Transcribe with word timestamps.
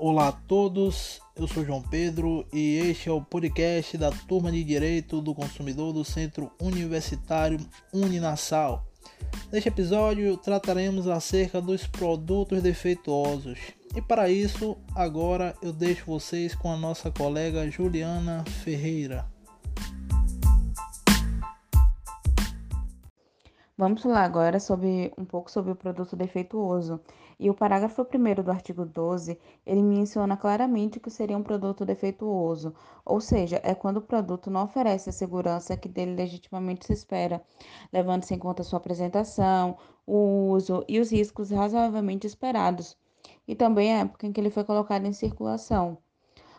Olá 0.00 0.28
a 0.28 0.32
todos, 0.32 1.20
eu 1.34 1.48
sou 1.48 1.64
João 1.64 1.82
Pedro 1.82 2.46
e 2.52 2.76
este 2.76 3.08
é 3.08 3.12
o 3.12 3.20
podcast 3.20 3.98
da 3.98 4.12
Turma 4.12 4.52
de 4.52 4.62
Direito 4.62 5.20
do 5.20 5.34
Consumidor 5.34 5.92
do 5.92 6.04
Centro 6.04 6.52
Universitário 6.62 7.58
Uninassal. 7.92 8.86
Neste 9.50 9.68
episódio 9.68 10.36
trataremos 10.36 11.08
acerca 11.08 11.60
dos 11.60 11.84
produtos 11.84 12.62
defeituosos. 12.62 13.58
E 13.96 14.00
para 14.00 14.30
isso, 14.30 14.76
agora 14.94 15.52
eu 15.60 15.72
deixo 15.72 16.06
vocês 16.06 16.54
com 16.54 16.72
a 16.72 16.76
nossa 16.76 17.10
colega 17.10 17.68
Juliana 17.68 18.44
Ferreira. 18.62 19.26
Vamos 23.78 24.02
falar 24.02 24.24
agora 24.24 24.58
sobre 24.58 25.12
um 25.16 25.24
pouco 25.24 25.48
sobre 25.50 25.70
o 25.70 25.76
produto 25.76 26.16
defeituoso. 26.16 27.00
E 27.38 27.48
o 27.48 27.54
parágrafo 27.54 28.02
1 28.02 28.42
do 28.42 28.50
artigo 28.50 28.84
12, 28.84 29.38
ele 29.64 29.82
menciona 29.82 30.36
claramente 30.36 30.98
que 30.98 31.08
seria 31.08 31.38
um 31.38 31.44
produto 31.44 31.84
defeituoso, 31.86 32.74
ou 33.04 33.20
seja, 33.20 33.60
é 33.62 33.76
quando 33.76 33.98
o 33.98 34.02
produto 34.02 34.50
não 34.50 34.64
oferece 34.64 35.10
a 35.10 35.12
segurança 35.12 35.76
que 35.76 35.88
dele 35.88 36.16
legitimamente 36.16 36.86
se 36.86 36.92
espera, 36.92 37.40
levando-se 37.92 38.34
em 38.34 38.38
conta 38.38 38.64
sua 38.64 38.78
apresentação, 38.78 39.78
o 40.04 40.50
uso 40.50 40.84
e 40.88 40.98
os 40.98 41.12
riscos 41.12 41.50
razoavelmente 41.52 42.26
esperados, 42.26 42.96
e 43.46 43.54
também 43.54 43.94
a 43.94 44.00
época 44.00 44.26
em 44.26 44.32
que 44.32 44.40
ele 44.40 44.50
foi 44.50 44.64
colocado 44.64 45.06
em 45.06 45.12
circulação. 45.12 45.98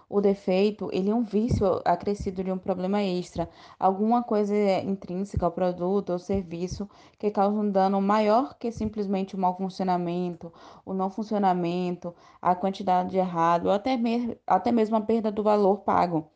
O 0.10 0.20
defeito, 0.20 0.90
ele 0.92 1.12
é 1.12 1.16
um 1.16 1.24
vício 1.24 1.82
acrescido 1.86 2.44
de 2.44 2.52
um 2.52 2.58
problema 2.58 3.02
extra, 3.04 3.48
alguma 3.80 4.24
coisa 4.24 4.56
intrínseca 4.82 5.46
ao 5.46 5.52
produto 5.52 6.10
ou 6.10 6.18
serviço 6.20 6.90
que 7.20 7.30
causa 7.30 7.56
um 7.60 7.70
dano 7.70 8.02
maior 8.02 8.58
que 8.58 8.72
simplesmente 8.72 9.36
o 9.36 9.40
mau 9.40 9.56
funcionamento, 9.56 10.52
o 10.84 10.94
não 10.96 11.12
funcionamento, 11.12 12.14
a 12.42 12.56
quantidade 12.56 13.12
de 13.12 13.18
errado, 13.18 13.68
ou 13.68 13.72
até, 13.72 13.96
me 13.98 14.36
até 14.48 14.72
mesmo 14.72 14.96
a 14.96 15.02
perda 15.02 15.32
do 15.32 15.44
valor 15.44 15.82
pago. 15.82 16.28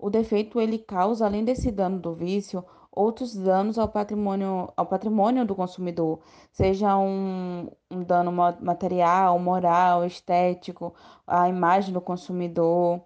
O 0.00 0.08
defeito, 0.10 0.60
ele 0.60 0.78
causa, 0.78 1.26
além 1.26 1.44
desse 1.44 1.70
dano 1.70 1.98
do 1.98 2.14
vício, 2.14 2.64
outros 2.90 3.34
danos 3.36 3.78
ao 3.78 3.88
patrimônio, 3.88 4.72
ao 4.76 4.86
patrimônio 4.86 5.44
do 5.44 5.54
consumidor, 5.54 6.20
seja 6.52 6.96
um, 6.96 7.68
um 7.90 8.02
dano 8.02 8.32
material, 8.32 9.38
moral, 9.38 10.04
estético, 10.04 10.94
à 11.26 11.48
imagem 11.48 11.92
do 11.92 12.00
consumidor. 12.00 13.00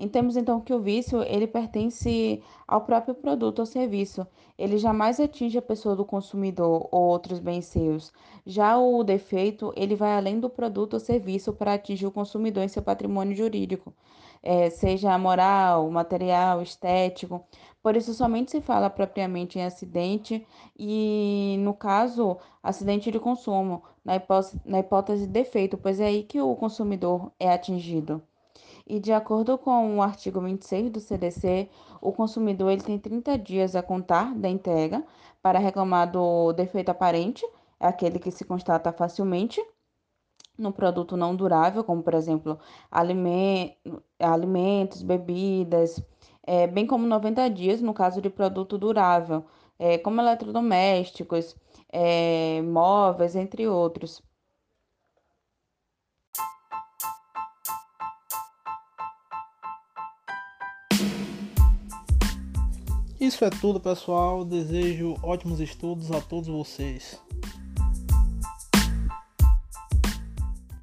Entendemos 0.00 0.34
então 0.34 0.62
que 0.62 0.72
o 0.72 0.80
vício 0.80 1.22
ele 1.24 1.46
pertence 1.46 2.42
ao 2.66 2.80
próprio 2.80 3.14
produto 3.14 3.58
ou 3.58 3.66
serviço. 3.66 4.26
Ele 4.56 4.78
jamais 4.78 5.20
atinge 5.20 5.58
a 5.58 5.62
pessoa 5.62 5.94
do 5.94 6.06
consumidor 6.06 6.88
ou 6.90 7.02
outros 7.02 7.38
bens 7.38 7.66
seus. 7.66 8.10
Já 8.46 8.78
o 8.78 9.04
defeito 9.04 9.74
ele 9.76 9.94
vai 9.94 10.16
além 10.16 10.40
do 10.40 10.48
produto 10.48 10.94
ou 10.94 11.00
serviço 11.00 11.52
para 11.52 11.74
atingir 11.74 12.06
o 12.06 12.10
consumidor 12.10 12.64
em 12.64 12.68
seu 12.68 12.82
patrimônio 12.82 13.36
jurídico, 13.36 13.92
é, 14.42 14.70
seja 14.70 15.18
moral, 15.18 15.90
material, 15.90 16.62
estético. 16.62 17.44
Por 17.82 17.94
isso 17.94 18.14
somente 18.14 18.50
se 18.50 18.62
fala 18.62 18.88
propriamente 18.88 19.58
em 19.58 19.64
acidente 19.64 20.46
e 20.78 21.56
no 21.60 21.74
caso 21.74 22.38
acidente 22.62 23.10
de 23.10 23.20
consumo, 23.20 23.82
na 24.02 24.14
na 24.64 24.78
hipótese 24.78 25.26
de 25.26 25.32
defeito, 25.32 25.76
pois 25.76 26.00
é 26.00 26.06
aí 26.06 26.22
que 26.22 26.40
o 26.40 26.56
consumidor 26.56 27.30
é 27.38 27.52
atingido. 27.52 28.22
E 28.90 28.98
de 28.98 29.12
acordo 29.12 29.56
com 29.56 29.98
o 29.98 30.02
artigo 30.02 30.40
26 30.40 30.90
do 30.90 30.98
CDC, 30.98 31.68
o 32.00 32.10
consumidor 32.12 32.72
ele 32.72 32.82
tem 32.82 32.98
30 32.98 33.38
dias 33.38 33.76
a 33.76 33.82
contar 33.84 34.34
da 34.34 34.48
entrega 34.48 35.04
para 35.40 35.60
reclamar 35.60 36.10
do 36.10 36.52
defeito 36.52 36.88
aparente, 36.88 37.46
aquele 37.78 38.18
que 38.18 38.32
se 38.32 38.44
constata 38.44 38.92
facilmente 38.92 39.64
no 40.58 40.72
produto 40.72 41.16
não 41.16 41.36
durável, 41.36 41.84
como 41.84 42.02
por 42.02 42.14
exemplo 42.14 42.58
alimentos, 44.18 45.02
bebidas, 45.02 46.02
é, 46.42 46.66
bem 46.66 46.84
como 46.84 47.06
90 47.06 47.48
dias 47.48 47.80
no 47.80 47.94
caso 47.94 48.20
de 48.20 48.28
produto 48.28 48.76
durável, 48.76 49.44
é, 49.78 49.98
como 49.98 50.20
eletrodomésticos, 50.20 51.54
é, 51.92 52.60
móveis, 52.62 53.36
entre 53.36 53.68
outros. 53.68 54.20
Isso 63.20 63.44
é 63.44 63.50
tudo, 63.50 63.78
pessoal. 63.78 64.46
Desejo 64.46 65.14
ótimos 65.22 65.60
estudos 65.60 66.10
a 66.10 66.22
todos 66.22 66.48
vocês. 66.48 67.20